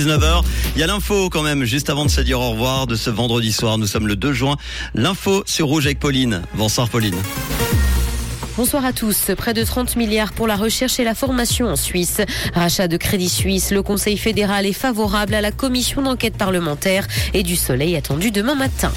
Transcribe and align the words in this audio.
19h, 0.00 0.44
il 0.76 0.80
y 0.80 0.84
a 0.84 0.86
l'info 0.86 1.28
quand 1.28 1.42
même, 1.42 1.64
juste 1.64 1.90
avant 1.90 2.04
de 2.04 2.10
se 2.10 2.20
dire 2.20 2.38
au 2.38 2.50
revoir 2.50 2.86
de 2.86 2.94
ce 2.94 3.10
vendredi 3.10 3.50
soir. 3.50 3.78
Nous 3.78 3.88
sommes 3.88 4.06
le 4.06 4.14
2 4.14 4.32
juin. 4.32 4.56
L'info 4.94 5.42
sur 5.44 5.66
Rouge 5.66 5.86
avec 5.86 5.98
Pauline. 5.98 6.42
Bonsoir 6.54 6.88
Pauline. 6.88 7.16
Bonsoir 8.56 8.84
à 8.84 8.92
tous. 8.92 9.32
Près 9.36 9.54
de 9.54 9.64
30 9.64 9.96
milliards 9.96 10.32
pour 10.32 10.46
la 10.46 10.54
recherche 10.54 11.00
et 11.00 11.04
la 11.04 11.16
formation 11.16 11.66
en 11.66 11.74
Suisse. 11.74 12.20
Rachat 12.54 12.86
de 12.86 12.96
Crédit 12.96 13.28
Suisse. 13.28 13.72
Le 13.72 13.82
Conseil 13.82 14.16
fédéral 14.18 14.66
est 14.66 14.72
favorable 14.72 15.34
à 15.34 15.40
la 15.40 15.50
commission 15.50 16.00
d'enquête 16.00 16.36
parlementaire 16.36 17.04
et 17.34 17.42
du 17.42 17.56
soleil 17.56 17.96
attendu 17.96 18.30
demain 18.30 18.54
matin. 18.54 18.92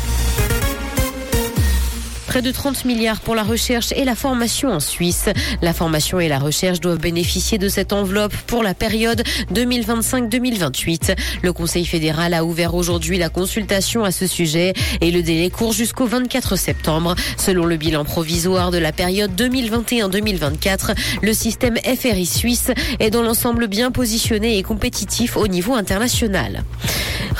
Près 2.31 2.41
de 2.41 2.51
30 2.51 2.85
milliards 2.85 3.19
pour 3.19 3.35
la 3.35 3.43
recherche 3.43 3.91
et 3.91 4.05
la 4.05 4.15
formation 4.15 4.69
en 4.69 4.79
Suisse. 4.79 5.25
La 5.61 5.73
formation 5.73 6.17
et 6.21 6.29
la 6.29 6.39
recherche 6.39 6.79
doivent 6.79 6.97
bénéficier 6.97 7.57
de 7.57 7.67
cette 7.67 7.91
enveloppe 7.91 8.33
pour 8.47 8.63
la 8.63 8.73
période 8.73 9.21
2025-2028. 9.53 11.17
Le 11.43 11.51
Conseil 11.51 11.85
fédéral 11.85 12.33
a 12.33 12.45
ouvert 12.45 12.73
aujourd'hui 12.73 13.17
la 13.17 13.27
consultation 13.27 14.05
à 14.05 14.11
ce 14.11 14.27
sujet 14.27 14.71
et 15.01 15.11
le 15.11 15.23
délai 15.23 15.49
court 15.49 15.73
jusqu'au 15.73 16.05
24 16.05 16.55
septembre. 16.55 17.15
Selon 17.35 17.65
le 17.65 17.75
bilan 17.75 18.05
provisoire 18.05 18.71
de 18.71 18.77
la 18.77 18.93
période 18.93 19.31
2021-2024, 19.35 20.95
le 21.21 21.33
système 21.33 21.75
FRI 21.79 22.25
suisse 22.25 22.71
est 23.01 23.09
dans 23.09 23.23
l'ensemble 23.23 23.67
bien 23.67 23.91
positionné 23.91 24.57
et 24.57 24.63
compétitif 24.63 25.35
au 25.35 25.49
niveau 25.49 25.73
international. 25.73 26.63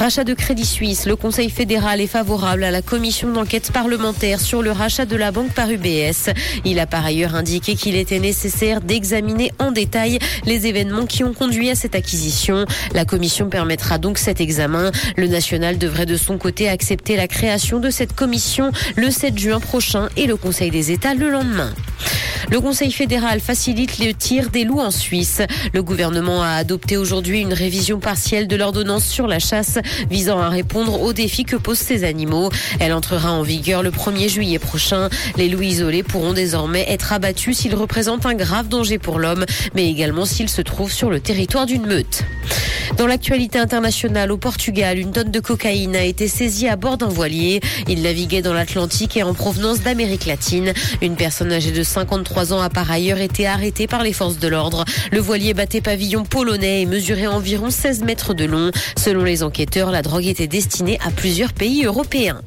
Rachat 0.01 0.23
de 0.23 0.33
Crédit 0.33 0.65
Suisse. 0.65 1.05
Le 1.05 1.15
Conseil 1.15 1.51
fédéral 1.51 2.01
est 2.01 2.07
favorable 2.07 2.63
à 2.63 2.71
la 2.71 2.81
commission 2.81 3.31
d'enquête 3.31 3.71
parlementaire 3.71 4.39
sur 4.39 4.63
le 4.63 4.71
rachat 4.71 5.05
de 5.05 5.15
la 5.15 5.31
banque 5.31 5.53
par 5.53 5.69
UBS. 5.69 6.33
Il 6.65 6.79
a 6.79 6.87
par 6.87 7.05
ailleurs 7.05 7.35
indiqué 7.35 7.75
qu'il 7.75 7.95
était 7.95 8.17
nécessaire 8.17 8.81
d'examiner 8.81 9.51
en 9.59 9.71
détail 9.71 10.17
les 10.43 10.65
événements 10.65 11.05
qui 11.05 11.23
ont 11.23 11.35
conduit 11.35 11.69
à 11.69 11.75
cette 11.75 11.93
acquisition. 11.93 12.65
La 12.95 13.05
commission 13.05 13.47
permettra 13.47 13.99
donc 13.99 14.17
cet 14.17 14.41
examen. 14.41 14.89
Le 15.17 15.27
national 15.27 15.77
devrait 15.77 16.07
de 16.07 16.17
son 16.17 16.39
côté 16.39 16.67
accepter 16.67 17.15
la 17.15 17.27
création 17.27 17.79
de 17.79 17.91
cette 17.91 18.13
commission 18.13 18.71
le 18.95 19.11
7 19.11 19.37
juin 19.37 19.59
prochain 19.59 20.09
et 20.17 20.25
le 20.25 20.35
Conseil 20.35 20.71
des 20.71 20.89
États 20.89 21.13
le 21.13 21.29
lendemain. 21.29 21.75
Le 22.49 22.59
Conseil 22.59 22.91
fédéral 22.91 23.39
facilite 23.39 23.99
le 23.99 24.13
tir 24.13 24.49
des 24.49 24.63
loups 24.63 24.79
en 24.79 24.91
Suisse. 24.91 25.41
Le 25.73 25.83
gouvernement 25.83 26.41
a 26.41 26.49
adopté 26.49 26.97
aujourd'hui 26.97 27.41
une 27.41 27.53
révision 27.53 27.99
partielle 27.99 28.47
de 28.47 28.55
l'ordonnance 28.55 29.05
sur 29.05 29.27
la 29.27 29.39
chasse 29.39 29.77
visant 30.09 30.39
à 30.39 30.49
répondre 30.49 31.01
aux 31.01 31.13
défis 31.13 31.45
que 31.45 31.55
posent 31.55 31.79
ces 31.79 32.03
animaux. 32.03 32.49
Elle 32.79 32.93
entrera 32.93 33.31
en 33.31 33.43
vigueur 33.43 33.83
le 33.83 33.91
1er 33.91 34.29
juillet 34.29 34.59
prochain. 34.59 35.09
Les 35.37 35.49
loups 35.49 35.61
isolés 35.61 36.03
pourront 36.03 36.33
désormais 36.33 36.85
être 36.89 37.13
abattus 37.13 37.59
s'ils 37.59 37.75
représentent 37.75 38.25
un 38.25 38.35
grave 38.35 38.67
danger 38.67 38.97
pour 38.97 39.19
l'homme, 39.19 39.45
mais 39.75 39.89
également 39.89 40.25
s'ils 40.25 40.49
se 40.49 40.61
trouvent 40.61 40.91
sur 40.91 41.09
le 41.09 41.19
territoire 41.19 41.65
d'une 41.65 41.85
meute. 41.85 42.23
Dans 42.97 43.07
l'actualité 43.07 43.57
internationale, 43.57 44.31
au 44.31 44.37
Portugal, 44.37 44.99
une 44.99 45.11
tonne 45.11 45.31
de 45.31 45.39
cocaïne 45.39 45.95
a 45.95 46.03
été 46.03 46.27
saisie 46.27 46.67
à 46.67 46.75
bord 46.75 46.97
d'un 46.97 47.07
voilier. 47.07 47.61
Il 47.87 48.01
naviguait 48.01 48.41
dans 48.41 48.53
l'Atlantique 48.53 49.15
et 49.15 49.23
en 49.23 49.33
provenance 49.33 49.81
d'Amérique 49.81 50.25
latine. 50.25 50.73
Une 51.01 51.15
personne 51.15 51.51
âgée 51.51 51.71
de 51.71 51.83
53 51.83 52.30
ans 52.39 52.61
a 52.61 52.69
par 52.69 52.89
ailleurs 52.89 53.19
été 53.19 53.45
arrêtée 53.45 53.87
par 53.87 54.03
les 54.03 54.13
forces 54.13 54.39
de 54.39 54.47
l'ordre. 54.47 54.85
Le 55.11 55.19
voilier 55.19 55.53
battait 55.53 55.81
pavillon 55.81 56.23
polonais 56.23 56.81
et 56.81 56.85
mesurait 56.85 57.27
environ 57.27 57.69
16 57.69 58.03
mètres 58.03 58.33
de 58.33 58.45
long. 58.45 58.71
Selon 58.97 59.23
les 59.23 59.43
enquêteurs, 59.43 59.91
la 59.91 60.01
drogue 60.01 60.25
était 60.25 60.47
destinée 60.47 60.97
à 61.05 61.11
plusieurs 61.11 61.53
pays 61.53 61.85
européens. 61.85 62.41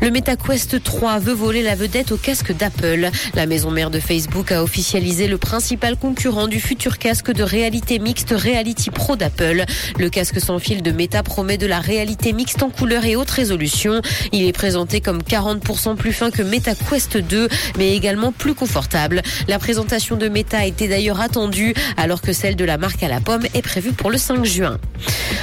Le 0.00 0.10
MetaQuest 0.10 0.82
3 0.82 1.20
veut 1.20 1.32
voler 1.32 1.62
la 1.62 1.76
vedette 1.76 2.10
au 2.10 2.16
casque 2.16 2.52
d'Apple. 2.52 3.08
La 3.34 3.46
maison 3.46 3.70
mère 3.70 3.88
de 3.88 4.00
Facebook 4.00 4.50
a 4.50 4.62
officialisé 4.62 5.28
le 5.28 5.38
principal 5.38 5.96
concurrent 5.96 6.48
du 6.48 6.58
futur 6.58 6.98
casque 6.98 7.30
de 7.30 7.44
réalité 7.44 8.00
mixte 8.00 8.34
Reality 8.36 8.90
Pro 8.90 9.14
d'Apple. 9.14 9.64
Le 9.98 10.10
casque 10.10 10.40
sans 10.40 10.58
fil 10.58 10.82
de 10.82 10.90
Meta 10.90 11.22
promet 11.22 11.56
de 11.56 11.66
la 11.66 11.78
réalité 11.78 12.32
mixte 12.32 12.64
en 12.64 12.70
couleur 12.70 13.04
et 13.04 13.14
haute 13.14 13.30
résolution. 13.30 14.02
Il 14.32 14.42
est 14.44 14.52
présenté 14.52 15.00
comme 15.00 15.22
40% 15.22 15.94
plus 15.94 16.12
fin 16.12 16.32
que 16.32 16.42
MetaQuest 16.42 17.18
2, 17.18 17.48
mais 17.78 17.94
également 17.94 18.32
plus 18.32 18.54
confortable. 18.54 19.01
La 19.48 19.58
présentation 19.58 20.16
de 20.16 20.28
Meta 20.28 20.66
était 20.66 20.88
d'ailleurs 20.88 21.20
attendue, 21.20 21.74
alors 21.96 22.22
que 22.22 22.32
celle 22.32 22.56
de 22.56 22.64
la 22.64 22.78
marque 22.78 23.02
à 23.02 23.08
la 23.08 23.20
pomme 23.20 23.46
est 23.54 23.62
prévue 23.62 23.92
pour 23.92 24.10
le 24.10 24.18
5 24.18 24.44
juin. 24.44 24.78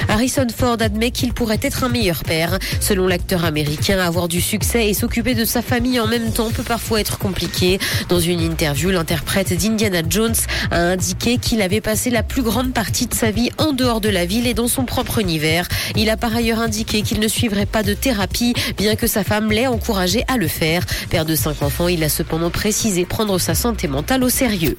Harrison 0.08 0.46
Ford 0.54 0.76
admet 0.80 1.10
qu'il 1.10 1.32
pourrait 1.32 1.60
être 1.62 1.84
un 1.84 1.88
meilleur 1.88 2.24
père. 2.24 2.58
Selon 2.80 3.06
l'acteur 3.06 3.44
américain, 3.44 3.98
avoir 3.98 4.28
du 4.28 4.40
succès 4.40 4.88
et 4.88 4.94
s'occuper 4.94 5.34
de 5.34 5.44
sa 5.44 5.62
famille 5.62 6.00
en 6.00 6.06
même 6.06 6.32
temps 6.32 6.50
peut 6.50 6.62
parfois 6.62 7.00
être 7.00 7.18
compliqué. 7.18 7.78
Dans 8.08 8.20
une 8.20 8.40
interview, 8.40 8.90
l'interprète 8.90 9.52
d'Indiana 9.52 10.02
Jones 10.08 10.34
a 10.70 10.78
indiqué 10.78 11.38
qu'il 11.38 11.62
avait 11.62 11.80
passé 11.80 12.10
la 12.10 12.22
plus 12.22 12.42
grande 12.42 12.72
partie 12.72 13.06
de 13.06 13.14
sa 13.14 13.30
vie 13.30 13.50
en 13.58 13.72
dehors 13.72 14.00
de 14.00 14.08
la 14.08 14.24
ville 14.24 14.46
et 14.46 14.54
dans 14.54 14.68
son 14.68 14.84
propre 14.84 15.18
univers. 15.18 15.68
Il 15.96 16.10
a 16.10 16.16
par 16.16 16.34
ailleurs 16.34 16.60
indiqué 16.60 17.02
qu'il 17.02 17.20
ne 17.20 17.28
suivrait 17.28 17.66
pas 17.66 17.82
de 17.82 17.94
thérapie, 17.94 18.54
bien 18.76 18.96
que 18.96 19.06
sa 19.06 19.24
femme 19.24 19.50
l'ait 19.50 19.66
encouragé 19.66 20.24
à 20.28 20.36
le 20.36 20.48
faire. 20.48 20.84
Père 21.10 21.24
de 21.24 21.34
cinq 21.34 21.62
enfants, 21.62 21.88
il 21.88 22.02
a 22.04 22.08
cependant 22.08 22.50
précisé 22.50 23.04
prendre 23.04 23.38
sa 23.50 23.62
santé 23.62 23.88
mentale 23.88 24.22
au 24.22 24.28
sérieux. 24.28 24.76